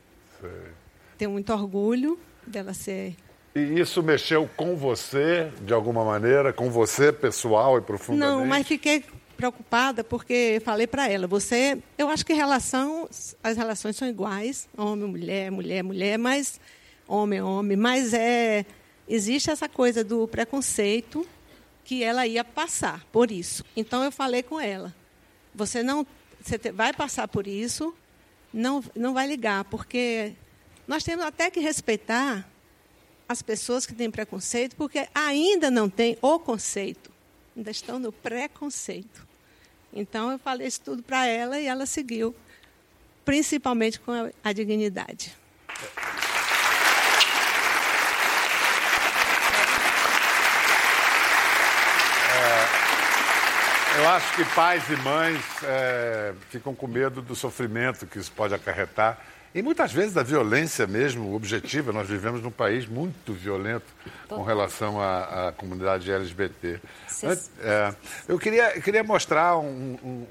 [1.18, 3.16] Tenho muito orgulho dela ser.
[3.54, 8.38] E isso mexeu com você, de alguma maneira, com você pessoal e profundamente?
[8.38, 9.02] Não, mas fiquei
[9.36, 13.08] preocupada porque falei para ela, você, eu acho que relação,
[13.42, 16.58] as relações são iguais, homem, mulher, mulher, mulher, mas
[17.06, 18.64] homem, homem, mas é
[19.08, 21.26] existe essa coisa do preconceito
[21.84, 23.64] que ela ia passar por isso.
[23.76, 24.94] Então eu falei com ela,
[25.54, 26.06] você não,
[26.42, 27.94] você vai passar por isso,
[28.52, 30.32] não, não vai ligar, porque
[30.88, 32.48] nós temos até que respeitar
[33.28, 37.12] as pessoas que têm preconceito, porque ainda não tem o conceito,
[37.56, 39.26] ainda estão no preconceito.
[39.92, 42.34] Então eu falei isso tudo para ela e ela seguiu,
[43.24, 45.34] principalmente com a, a dignidade.
[53.96, 58.52] Eu acho que pais e mães é, ficam com medo do sofrimento que isso pode
[58.52, 59.18] acarretar.
[59.54, 61.92] E muitas vezes da violência mesmo objetiva.
[61.92, 63.86] Nós vivemos num país muito violento
[64.28, 66.78] com relação à, à comunidade LGBT.
[67.60, 67.94] É,
[68.28, 70.26] eu queria, queria mostrar um, um-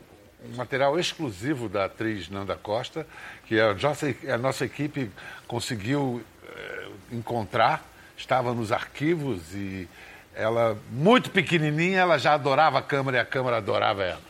[0.47, 3.07] um material exclusivo da atriz Nanda Costa,
[3.47, 5.09] que a nossa, a nossa equipe
[5.47, 7.83] conseguiu eh, encontrar,
[8.15, 9.89] estava nos arquivos e
[10.35, 14.21] ela, muito pequenininha, ela já adorava a câmera e a câmera adorava ela.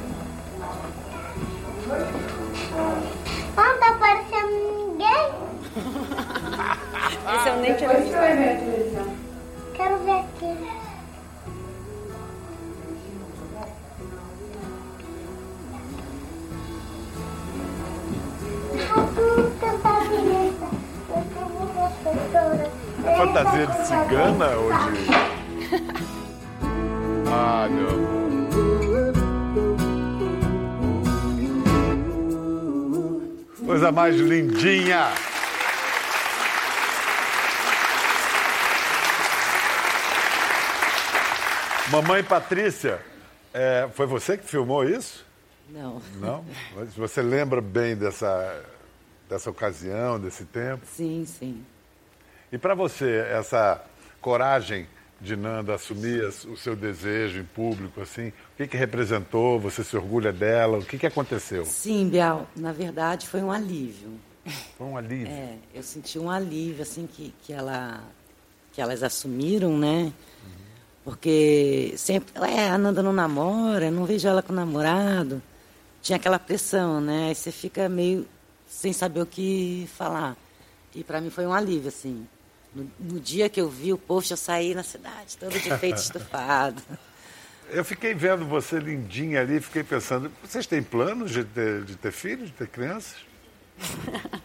[3.56, 5.24] Não tá aparecendo ninguém.
[7.34, 8.02] Esse eu nem tirei.
[9.74, 10.52] Quero ver aqui.
[22.04, 22.66] Professora.
[23.16, 24.78] Fantasia de cigana ou de.
[27.30, 28.23] Ah, meu
[33.64, 35.10] Coisa mais lindinha.
[41.90, 43.00] Mamãe Patrícia,
[43.52, 45.24] é, foi você que filmou isso?
[45.70, 46.02] Não.
[46.16, 46.44] Não?
[46.96, 48.62] Você lembra bem dessa,
[49.28, 50.84] dessa ocasião, desse tempo?
[50.84, 51.64] Sim, sim.
[52.52, 53.82] E para você, essa
[54.20, 54.86] coragem
[55.20, 59.58] de Nanda assumir as- o seu desejo em público, assim, o que, que representou?
[59.60, 60.78] Você se orgulha dela?
[60.78, 61.64] O que, que aconteceu?
[61.64, 64.10] Sim, Bial, na verdade foi um alívio.
[64.76, 65.28] Foi um alívio.
[65.28, 68.02] É, eu senti um alívio, assim, que, que, ela,
[68.72, 70.12] que elas assumiram, né?
[71.04, 75.42] Porque sempre, é, a Nanda não namora, não vejo ela com namorado.
[76.02, 77.28] Tinha aquela pressão, né?
[77.28, 78.26] Aí você fica meio
[78.66, 80.36] sem saber o que falar.
[80.94, 82.26] E para mim foi um alívio, assim.
[82.74, 85.98] No, no dia que eu vi o post, eu saí na cidade, todo de peito
[86.00, 86.82] estufado.
[87.70, 92.12] Eu fiquei vendo você lindinha ali, fiquei pensando, vocês têm planos de ter, de ter
[92.12, 93.16] filhos, de ter crianças?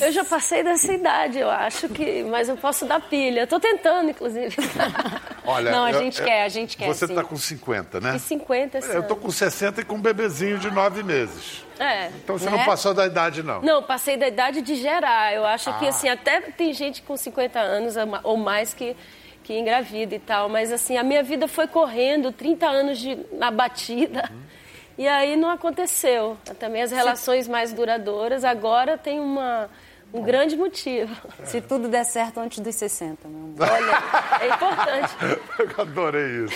[0.00, 2.22] Eu já passei dessa idade, eu acho que.
[2.24, 3.46] Mas eu posso dar pilha.
[3.46, 4.54] Tô tentando, inclusive.
[5.44, 7.12] Olha, Não, a eu- gente eu- quer, a gente quer, Você sim.
[7.12, 8.16] está com 50, né?
[8.16, 9.22] E 50 esse Eu tô ano.
[9.22, 11.64] com 60 e com um bebezinho de 9 meses.
[11.78, 12.08] É.
[12.22, 13.60] Então você não passou da idade, não.
[13.62, 15.34] Não, passei da idade de gerar.
[15.34, 15.74] Eu acho Ah.
[15.74, 18.96] que, assim, até tem gente com 50 anos ou ma- ou mais que,
[19.44, 20.48] que engravida e tal.
[20.48, 24.30] Mas, assim, a minha vida foi correndo, 30 anos de, na batida.
[24.98, 26.38] E aí não aconteceu.
[26.58, 28.42] Também as relações mais duradouras.
[28.44, 29.68] Agora tem uma,
[30.12, 31.14] um grande motivo.
[31.44, 33.56] Se tudo der certo antes dos 60, meu amor.
[33.60, 35.14] Olha, é importante.
[35.76, 36.54] Eu adorei isso.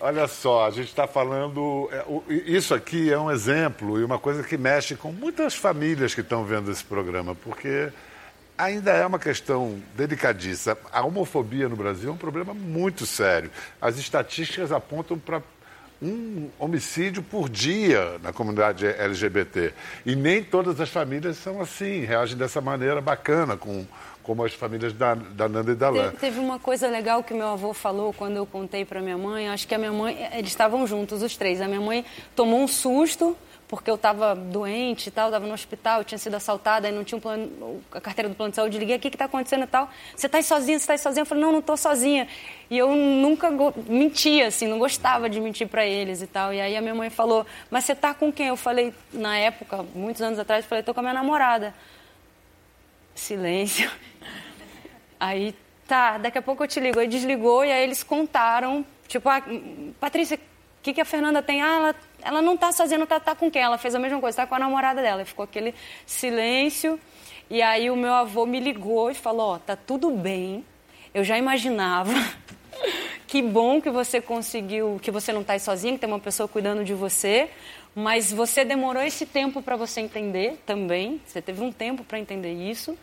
[0.00, 1.88] Olha só, a gente está falando.
[1.90, 6.20] é, Isso aqui é um exemplo e uma coisa que mexe com muitas famílias que
[6.20, 7.90] estão vendo esse programa, porque
[8.58, 10.76] ainda é uma questão delicadíssima.
[10.92, 13.50] A homofobia no Brasil é um problema muito sério.
[13.80, 15.40] As estatísticas apontam para
[16.02, 19.72] um homicídio por dia na comunidade LGBT.
[20.04, 23.86] E nem todas as famílias são assim, reagem dessa maneira bacana, com,
[24.22, 26.10] como as famílias da, da Nanda e da Lã.
[26.10, 29.48] Te- Teve uma coisa legal que meu avô falou quando eu contei para minha mãe.
[29.48, 31.60] Acho que a minha mãe, eles estavam juntos, os três.
[31.60, 32.04] A minha mãe
[32.34, 33.36] tomou um susto
[33.68, 37.18] porque eu estava doente e tal, estava no hospital, tinha sido assaltada, aí não tinha
[37.18, 38.78] um plano, a carteira do plano de saúde.
[38.78, 39.90] Liguei, o que está acontecendo e tal?
[40.14, 40.78] Você está sozinha?
[40.78, 41.22] Você está sozinha?
[41.22, 42.28] Eu falei, não, não estou sozinha.
[42.70, 43.50] E eu nunca
[43.88, 46.54] mentia, assim, não gostava de mentir para eles e tal.
[46.54, 48.46] E aí a minha mãe falou, mas você está com quem?
[48.46, 51.74] Eu falei, na época, muitos anos atrás, eu falei, estou com a minha namorada.
[53.16, 53.90] Silêncio.
[55.18, 55.54] Aí,
[55.88, 57.00] tá, daqui a pouco eu te ligo.
[57.00, 59.42] Aí desligou e aí eles contaram, tipo, ah,
[59.98, 60.38] Patrícia,
[60.86, 61.60] que, que a Fernanda tem?
[61.60, 63.60] Ah, ela, ela não tá sozinha, tá, tá com quem?
[63.60, 65.22] Ela fez a mesma coisa, tá com a namorada dela.
[65.22, 65.74] E ficou aquele
[66.06, 67.00] silêncio.
[67.50, 70.64] E aí o meu avô me ligou e falou, ó, tá tudo bem,
[71.12, 72.12] eu já imaginava.
[73.26, 76.84] Que bom que você conseguiu, que você não está sozinha, que tem uma pessoa cuidando
[76.84, 77.50] de você,
[77.92, 81.20] mas você demorou esse tempo para você entender também.
[81.26, 82.96] Você teve um tempo para entender isso.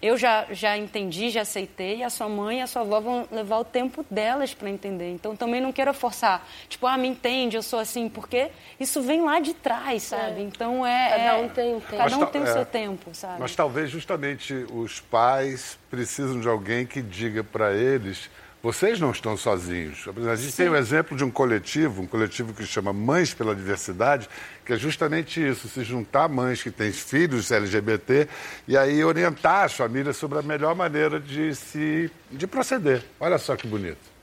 [0.00, 3.28] Eu já, já entendi, já aceitei, e a sua mãe e a sua avó vão
[3.32, 5.10] levar o tempo delas para entender.
[5.12, 9.22] Então também não quero forçar, tipo, ah, me entende, eu sou assim, porque isso vem
[9.22, 10.42] lá de trás, sabe?
[10.42, 11.08] Então é.
[11.10, 11.96] Cada é- um tem um tempo.
[11.96, 12.64] Cada um tem o ta- seu é.
[12.64, 13.40] tempo, sabe?
[13.40, 18.30] Mas talvez justamente os pais precisam de alguém que diga para eles:
[18.62, 20.04] vocês não estão sozinhos.
[20.30, 24.28] A gente tem o exemplo de um coletivo, um coletivo que chama Mães pela Diversidade,
[24.64, 28.28] que é justamente isso: se juntar mães que têm filhos LGBT
[28.66, 33.04] e aí orientar as famílias sobre a melhor maneira de se de proceder.
[33.20, 34.18] Olha só que bonito.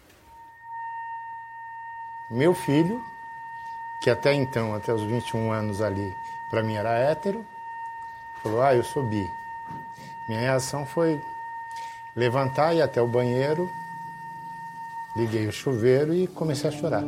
[2.30, 3.02] Meu filho,
[4.04, 6.13] que até então, até os 21 anos ali,
[6.50, 7.45] para mim era hétero,
[8.43, 9.26] falou: Ah, eu sou bi.
[10.28, 11.21] Minha reação foi
[12.15, 13.69] levantar e ir até o banheiro,
[15.15, 17.04] liguei o chuveiro e comecei a chorar.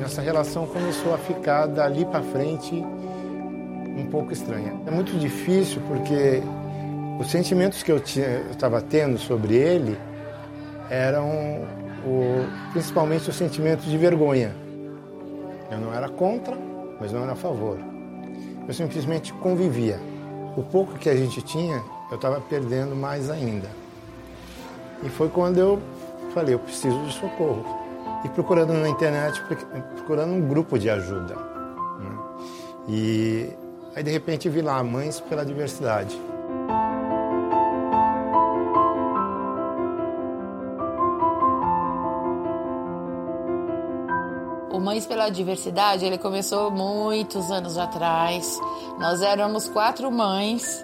[0.00, 4.74] Nossa relação começou a ficar dali para frente um pouco estranha.
[4.86, 6.42] É muito difícil porque
[7.20, 9.98] os sentimentos que eu estava tendo sobre ele
[10.88, 11.28] eram
[12.06, 14.54] o, principalmente os sentimentos de vergonha.
[15.70, 16.56] Eu não era contra,
[16.98, 17.78] mas não era a favor.
[18.66, 20.00] Eu simplesmente convivia.
[20.56, 23.68] O pouco que a gente tinha, eu estava perdendo mais ainda.
[25.02, 25.80] E foi quando eu
[26.34, 27.64] falei, eu preciso de socorro.
[28.24, 29.42] E procurando na internet,
[29.94, 31.34] procurando um grupo de ajuda.
[31.34, 32.18] né?
[32.88, 33.50] E
[33.94, 36.20] aí de repente vi lá Mães pela Diversidade.
[44.88, 48.58] Mães pela Diversidade, ele começou muitos anos atrás.
[48.98, 50.82] Nós éramos quatro mães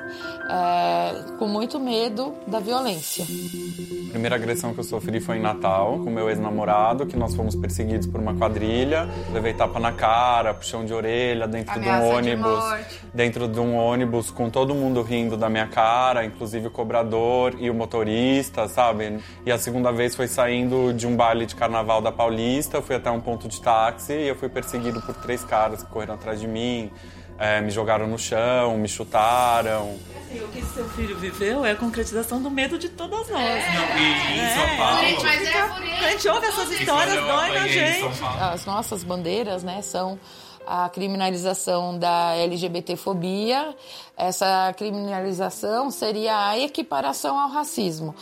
[0.50, 3.24] é, com muito medo da violência.
[3.24, 7.56] A primeira agressão que eu sofri foi em Natal, com meu ex-namorado, que nós fomos
[7.56, 9.08] perseguidos por uma quadrilha.
[9.32, 12.52] Levei tapa na cara, puxão de orelha, dentro Ameaça de um de ônibus.
[12.52, 13.00] morte.
[13.12, 17.68] dentro de um ônibus, com todo mundo rindo da minha cara, inclusive o cobrador e
[17.70, 19.18] o motorista, sabe?
[19.44, 22.94] E a segunda vez foi saindo de um baile de carnaval da Paulista, eu fui
[22.94, 26.40] até um ponto de táxi e eu fui perseguido por três caras que correram atrás
[26.40, 26.90] de mim.
[27.38, 29.98] é, me jogaram no chão, me chutaram.
[30.16, 33.64] Assim, o que seu filho viveu é a concretização do medo de todas nós.
[33.74, 35.00] Não, e em São Paulo.
[35.00, 36.04] Gente, mas é por isso.
[36.04, 38.22] A gente ouve essas histórias, dói na gente.
[38.40, 40.18] As nossas bandeiras, né, são
[40.66, 43.74] a criminalização da LGBTfobia.
[44.16, 48.14] Essa criminalização seria a equiparação ao racismo.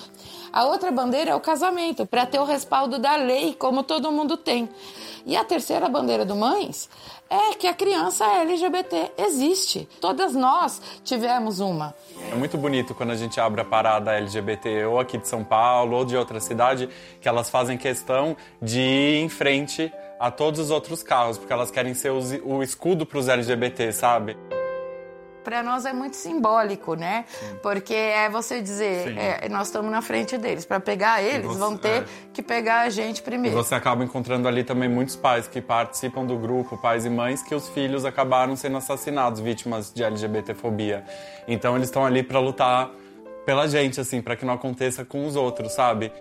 [0.53, 4.37] A outra bandeira é o casamento, para ter o respaldo da lei, como todo mundo
[4.37, 4.69] tem.
[5.25, 6.91] E a terceira bandeira do Mães
[7.31, 9.89] é que a criança LGBT existe.
[9.99, 11.95] Todas nós tivemos uma.
[12.31, 15.97] É muito bonito quando a gente abre a parada LGBT, ou aqui de São Paulo,
[15.97, 16.87] ou de outra cidade,
[17.21, 21.71] que elas fazem questão de ir em frente a todos os outros carros, porque elas
[21.71, 24.37] querem ser o escudo para os LGBT, sabe?
[25.43, 27.25] Para nós é muito simbólico, né?
[27.63, 29.19] Porque é você dizer, Sim.
[29.19, 30.65] é, nós estamos na frente deles.
[30.65, 32.05] Para pegar eles, você- vão ter é.
[32.33, 33.57] que pegar a gente E primeiro.
[33.57, 37.55] você acaba encontrando ali também muitos pais que participam do grupo, pais e mães, que
[37.55, 41.05] os filhos acabaram sendo assassinados, vítimas de LGBTfobia.
[41.49, 42.91] Então eles estão ali para lutar
[43.45, 46.13] pela gente, assim, para que não aconteça com os outros, sabe?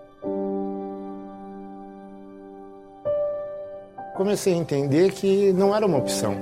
[4.16, 6.36] Comecei a entender que não era uma opção.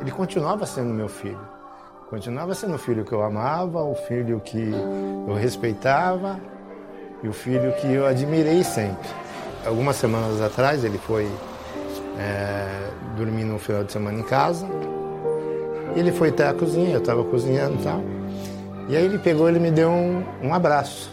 [0.00, 1.55] Ele continuava sendo meu filho.
[2.08, 4.70] Continuava sendo o filho que eu amava, o filho que
[5.26, 6.38] eu respeitava
[7.20, 9.08] e o filho que eu admirei sempre.
[9.66, 11.28] Algumas semanas atrás ele foi
[12.16, 14.68] é, dormir no final de semana em casa.
[15.96, 18.00] Ele foi até a cozinha, eu estava cozinhando e tal.
[18.88, 21.10] E aí ele pegou e me deu um, um abraço.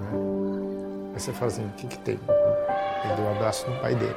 [0.00, 1.12] né?
[1.14, 2.20] Aí você fala assim, o que, que tem?
[3.04, 4.14] Ele deu um abraço no pai dele.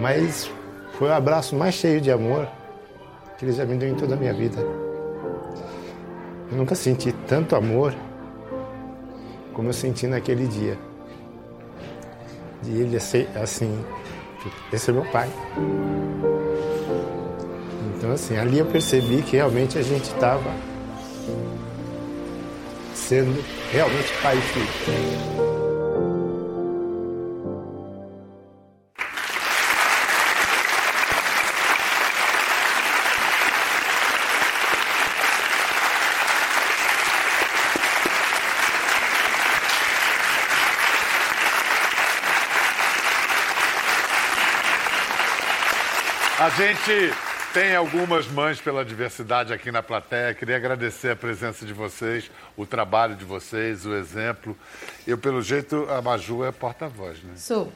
[0.00, 0.50] Mas
[0.98, 2.48] foi o abraço mais cheio de amor
[3.40, 4.60] que ele já me deu em toda a minha vida.
[6.50, 7.94] Eu nunca senti tanto amor
[9.54, 10.76] como eu senti naquele dia.
[12.62, 13.82] De ele assim, assim,
[14.70, 15.30] esse é meu pai.
[17.96, 20.50] Então assim, ali eu percebi que realmente a gente estava
[22.94, 25.39] sendo realmente pai e filho.
[46.50, 47.14] A gente
[47.54, 50.34] tem algumas mães pela diversidade aqui na plateia.
[50.34, 54.56] Queria agradecer a presença de vocês, o trabalho de vocês, o exemplo.
[55.06, 57.32] Eu, pelo jeito, a Maju é porta-voz, né?
[57.36, 57.72] Sou.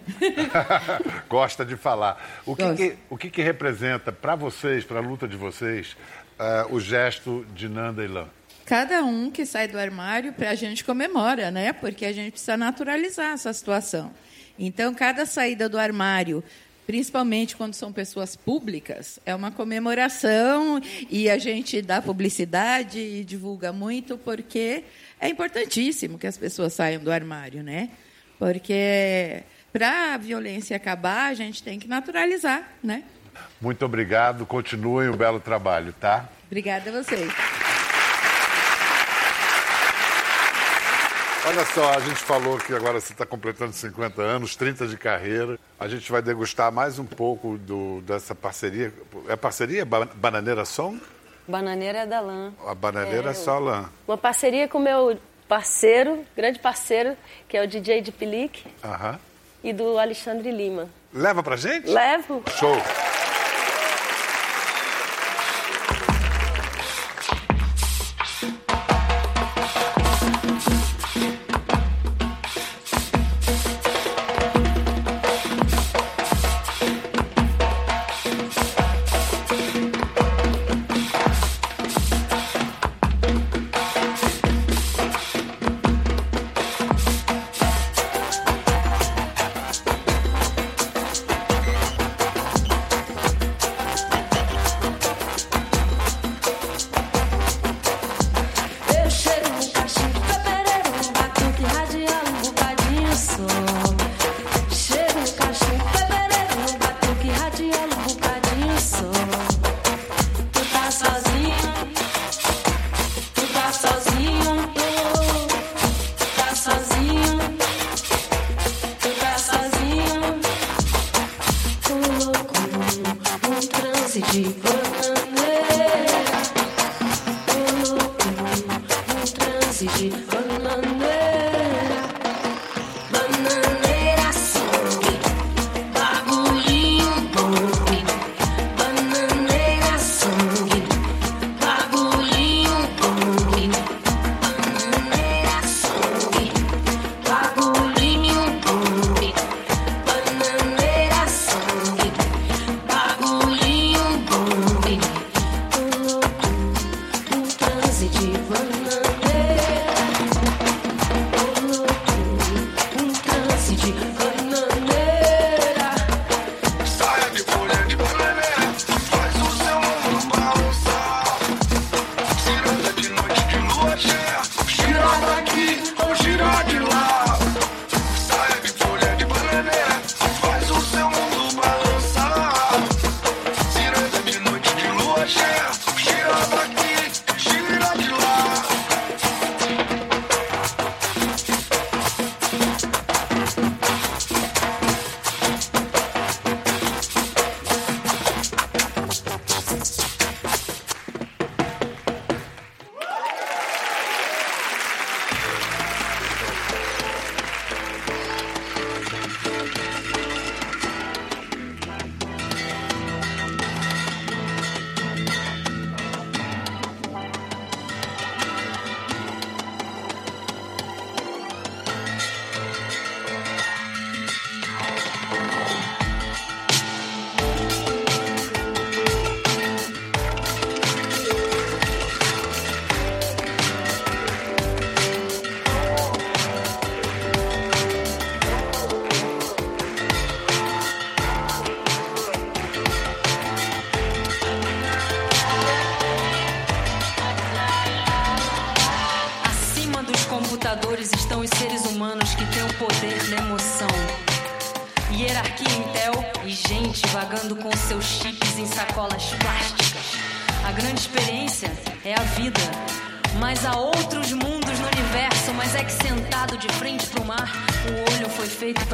[1.28, 2.22] Gosta de falar.
[2.44, 5.96] O que, que- o que, que representa para vocês, para a luta de vocês,
[6.38, 8.26] eh, o gesto de Nanda e Lã?
[8.66, 11.72] Cada um que sai do armário, pra- a gente comemora, né?
[11.72, 14.12] Porque a gente precisa naturalizar essa situação.
[14.58, 16.42] Então, cada saída do armário,
[16.87, 23.73] principalmente quando são pessoas públicas, é uma comemoração e a gente dá publicidade e divulga
[23.73, 24.85] muito, porque
[25.20, 27.90] é importantíssimo que as pessoas saiam do armário, né?
[28.38, 29.42] Porque
[29.73, 33.03] para a violência acabar, a gente tem que naturalizar, né?
[33.61, 34.47] Muito obrigado.
[34.47, 36.29] Continuem o belo trabalho, tá?
[36.47, 37.33] Obrigada a vocês.
[41.46, 45.59] Olha só, a gente falou que agora você está completando 50 anos, 30 de carreira.
[45.78, 48.92] A gente vai degustar mais um pouco do- dessa parceria.
[49.28, 49.85] É parceria?
[49.85, 50.98] Ba- Bananeira Song?
[51.46, 52.52] Bananeira é da lã.
[52.66, 53.90] A bananeira é, É, só lã.
[54.09, 57.14] Uma parceria com o meu parceiro, grande parceiro,
[57.46, 59.18] que é o DJ de Pelique, Aham.
[59.62, 60.88] e do Alexandre Lima.
[61.12, 61.88] Leva pra gente?
[61.90, 62.42] Levo.
[62.59, 62.74] Show.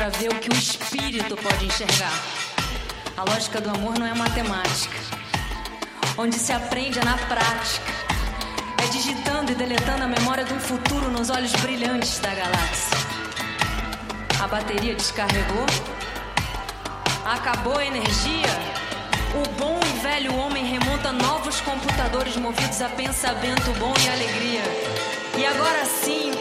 [0.00, 2.18] Para ver o que o espírito pode enxergar.
[3.18, 4.96] A lógica do amor não é matemática.
[6.16, 7.92] Onde se aprende é na prática.
[8.82, 12.96] É digitando e deletando a memória de um futuro nos olhos brilhantes da galáxia.
[14.42, 15.66] A bateria descarregou?
[17.26, 18.48] Acabou a energia?
[19.34, 24.62] O bom e velho homem remonta novos computadores movidos a pensamento bom e alegria.
[25.36, 26.32] E agora sim,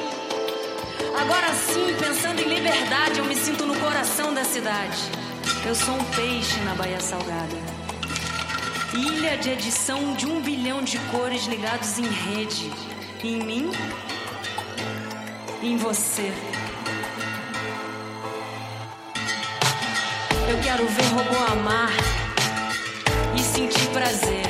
[1.20, 4.97] agora sim, pensando em liberdade, eu me sinto no coração da cidade.
[5.65, 7.57] Eu sou um peixe na Baía Salgada.
[8.93, 12.72] Ilha de edição de um bilhão de cores ligados em rede.
[13.24, 13.72] Em mim,
[15.61, 16.32] em você.
[20.49, 21.91] Eu quero ver robô amar
[23.36, 24.49] e sentir prazer.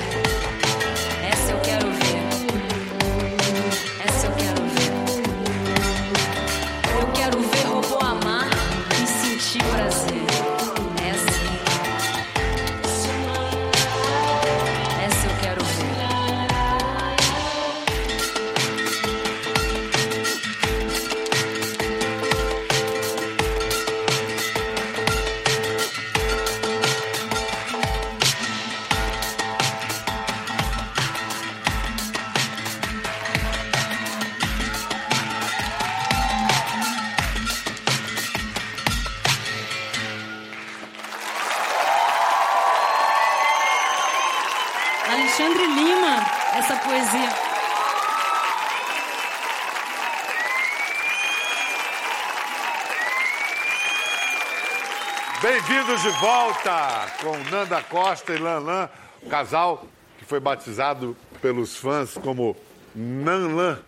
[56.02, 58.90] Bem-vindos de volta com Nanda Costa e Lanlan,
[59.22, 59.84] o casal
[60.18, 62.56] que foi batizado pelos fãs como
[62.96, 63.80] Nanlan.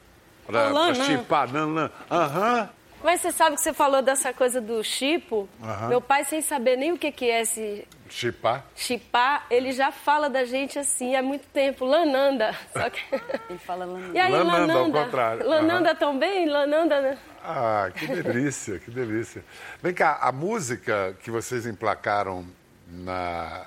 [0.45, 1.05] Pra, Ah, Lan, pra Lan.
[1.05, 1.89] chipar, Nanlan.
[2.09, 2.69] Aham.
[3.03, 5.47] Mas você sabe que você falou dessa coisa do chipo?
[5.63, 5.87] Aham.
[5.87, 8.65] Meu pai, sem saber nem o que, que é esse Chipar.
[8.75, 11.85] chipar, ele já fala da gente assim há muito tempo.
[11.85, 12.53] Lananda.
[12.73, 13.01] Só que...
[13.49, 14.17] Ele fala Lananda.
[14.17, 15.03] E aí, Lananda, ao Lananda?
[15.03, 15.47] contrário.
[15.47, 16.45] Lananda também?
[16.47, 17.17] Lananda, né?
[17.43, 19.43] Ah, que delícia, que delícia.
[19.81, 22.45] Vem cá, a música que vocês emplacaram
[22.87, 23.65] na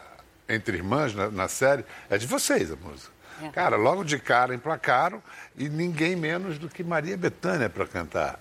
[0.48, 3.12] Entre Irmãs, na, na série, é de vocês a música.
[3.42, 3.48] É.
[3.48, 5.22] Cara, logo de cara emplacaram
[5.56, 8.38] e ninguém menos do que Maria Bethânia para cantar.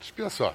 [0.00, 0.54] Espia só.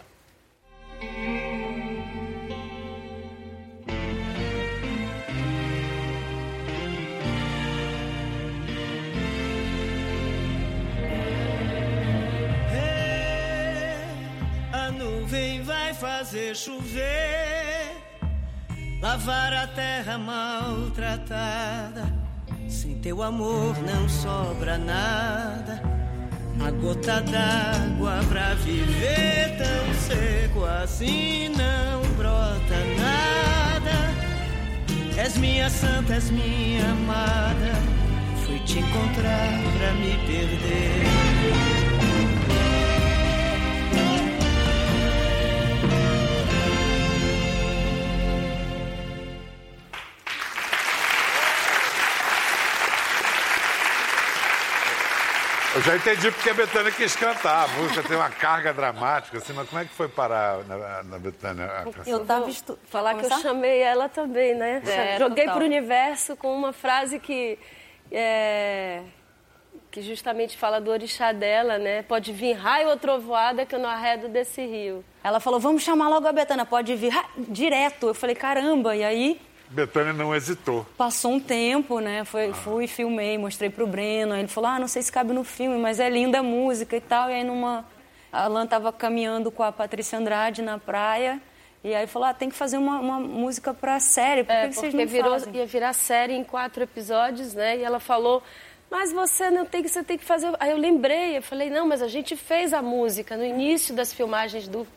[15.31, 17.95] Nuvem vai fazer chover,
[19.01, 22.03] lavar a terra maltratada.
[22.67, 25.81] Sem teu amor não sobra nada.
[26.59, 34.11] A gota d'água pra viver tão seco assim não brota nada.
[35.17, 37.71] És minha santa, és minha amada.
[38.45, 41.70] Fui te encontrar pra me perder.
[55.81, 57.63] Eu já entendi porque a Betânia quis cantar.
[57.65, 61.17] A música tem uma carga dramática, assim, mas como é que foi parar na, na
[61.17, 62.03] Betânia a canção?
[62.05, 62.77] Eu tava estu...
[62.85, 64.79] falar que eu chamei ela também, né?
[64.85, 65.57] É, Joguei total.
[65.57, 67.57] pro universo com uma frase que
[68.11, 69.01] é,
[69.89, 72.03] que justamente fala do orixá dela, né?
[72.03, 75.03] Pode vir raio ou trovoada que eu não arredo desse rio.
[75.23, 78.09] Ela falou, vamos chamar logo a Betânia, pode vir Ah, direto.
[78.09, 79.41] Eu falei, caramba, e aí
[79.71, 80.85] Betânia não hesitou.
[80.97, 82.23] passou um tempo, né?
[82.25, 84.33] Foi, Fui, filmei, mostrei pro Breno.
[84.33, 86.95] Aí ele falou, ah, não sei se cabe no filme, mas é linda a música
[86.95, 87.29] e tal.
[87.29, 87.85] E aí numa...
[88.31, 91.41] A Alan tava caminhando com a Patrícia Andrade na praia.
[91.83, 94.43] E aí falou, ah, tem que fazer uma, uma música pra série.
[94.43, 95.55] Por que, É, que vocês porque não virou, fazem?
[95.55, 97.77] ia virar série em quatro episódios, né?
[97.77, 98.41] E ela falou,
[98.89, 100.53] mas você não tem que, você tem que fazer.
[100.59, 104.13] Aí eu lembrei, eu falei, não, mas a gente fez a música no início das
[104.13, 104.87] filmagens do,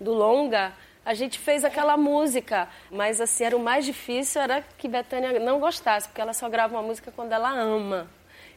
[0.00, 0.72] do longa.
[1.06, 5.60] A gente fez aquela música, mas assim, era o mais difícil era que Betânia não
[5.60, 8.08] gostasse, porque ela só grava uma música quando ela ama.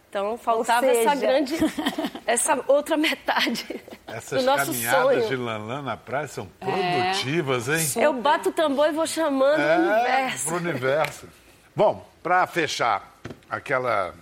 [0.10, 1.56] Então faltava essa seja- grande,
[2.26, 5.28] essa outra metade Essas do nosso caminhadas sonho.
[5.28, 8.04] de Lanlã na praia são produtivas, hein?
[8.04, 10.48] Eu bato o tambor e vou chamando o É, universo.
[10.48, 11.28] pro universo.
[11.76, 13.16] Bom, para fechar
[13.48, 14.16] aquela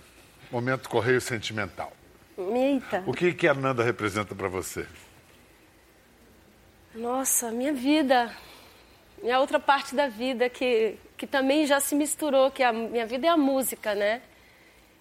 [0.52, 1.90] momento correio sentimental,
[2.36, 3.02] Eita.
[3.06, 4.86] o que que a Nanda representa para você?
[6.94, 8.34] Nossa, minha vida.
[9.22, 13.26] Minha outra parte da vida que, que também já se misturou, que a minha vida
[13.26, 14.22] é a música, né?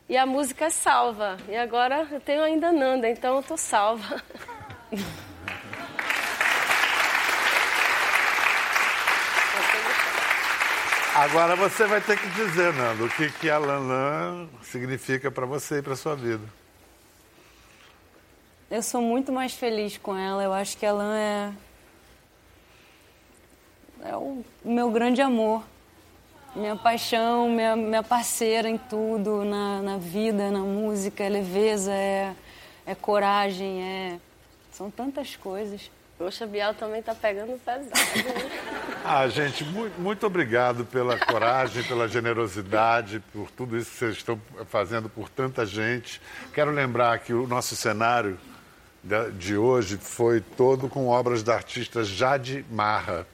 [0.09, 1.37] E a música é salva.
[1.47, 4.23] E agora eu tenho ainda Nanda, então eu tô salva.
[11.13, 15.79] Agora você vai ter que dizer, Nando, o que que a Lanlã significa para você
[15.79, 16.43] e para sua vida.
[18.69, 20.43] Eu sou muito mais feliz com ela.
[20.43, 21.66] Eu acho que a Alan é.
[24.03, 25.63] É o meu grande amor.
[26.55, 32.33] Minha paixão, minha, minha parceira em tudo, na, na vida, na música, é leveza, é,
[32.85, 34.19] é coragem, é.
[34.71, 35.91] São tantas coisas.
[36.17, 37.91] Poxa, Bial também tá pegando pesado.
[39.09, 44.41] Ah, gente, muito, muito obrigado pela coragem, pela generosidade, por tudo isso que vocês estão
[44.65, 46.19] fazendo por tanta gente.
[46.53, 48.37] Quero lembrar que o nosso cenário
[49.37, 53.25] de hoje foi todo com obras da artista Jade Marra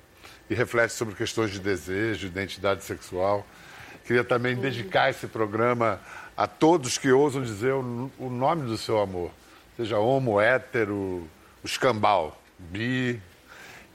[0.49, 3.45] e reflete sobre questões de desejo, identidade sexual.
[4.05, 5.99] Queria também dedicar esse programa
[6.35, 9.31] a todos que ousam dizer o, nome do seu amor,
[9.77, 11.27] seja homo, hétero,
[11.63, 13.21] escambau, bi,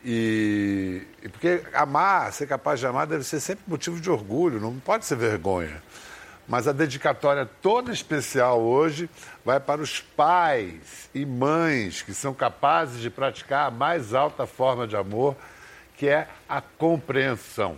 [0.05, 4.79] e, e porque amar, ser capaz de amar, deve ser sempre motivo de orgulho, não
[4.79, 5.83] pode ser vergonha.
[6.47, 9.11] Mas a dedicatória toda especial hoje
[9.45, 14.87] vai para os pais e mães que são capazes de praticar a mais alta forma
[14.87, 15.37] de amor,
[15.99, 17.77] que é a compreensão.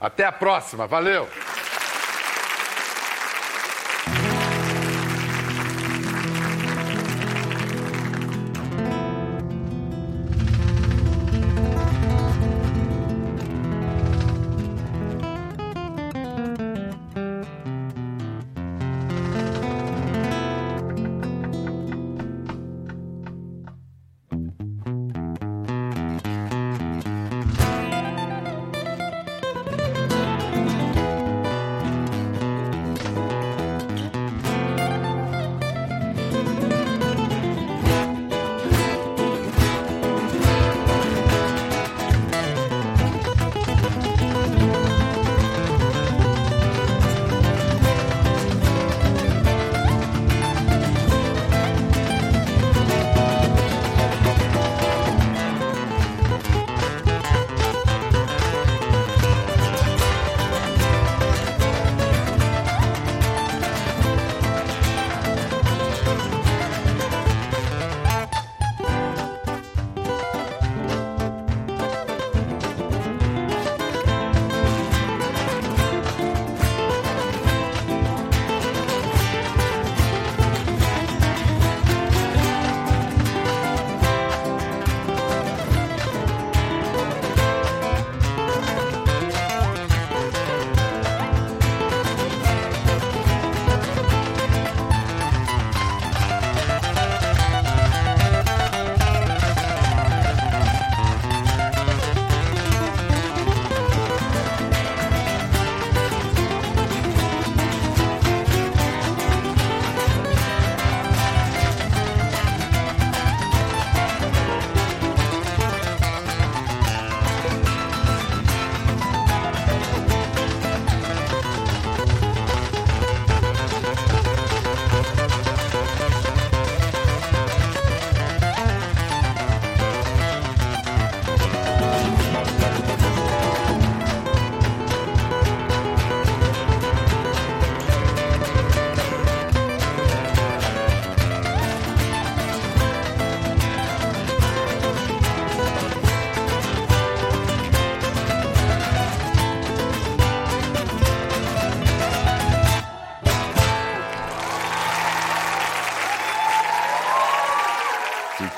[0.00, 1.28] Até a próxima, valeu!